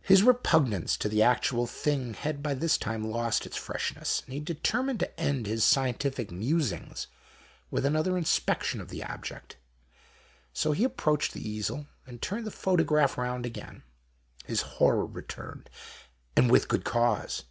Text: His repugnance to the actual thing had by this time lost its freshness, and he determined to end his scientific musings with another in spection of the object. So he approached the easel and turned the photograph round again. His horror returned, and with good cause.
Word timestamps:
His 0.00 0.22
repugnance 0.22 0.96
to 0.96 1.06
the 1.06 1.22
actual 1.22 1.66
thing 1.66 2.14
had 2.14 2.42
by 2.42 2.54
this 2.54 2.78
time 2.78 3.04
lost 3.10 3.44
its 3.44 3.58
freshness, 3.58 4.22
and 4.24 4.32
he 4.32 4.40
determined 4.40 5.00
to 5.00 5.20
end 5.20 5.46
his 5.46 5.64
scientific 5.66 6.30
musings 6.30 7.08
with 7.70 7.84
another 7.84 8.16
in 8.16 8.24
spection 8.24 8.80
of 8.80 8.88
the 8.88 9.04
object. 9.04 9.58
So 10.54 10.72
he 10.72 10.84
approached 10.84 11.34
the 11.34 11.46
easel 11.46 11.88
and 12.06 12.22
turned 12.22 12.46
the 12.46 12.50
photograph 12.50 13.18
round 13.18 13.44
again. 13.44 13.82
His 14.46 14.62
horror 14.62 15.04
returned, 15.04 15.68
and 16.34 16.50
with 16.50 16.68
good 16.68 16.86
cause. 16.86 17.44